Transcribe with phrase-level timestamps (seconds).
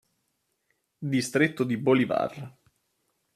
[1.11, 2.31] Distretto di Bolívar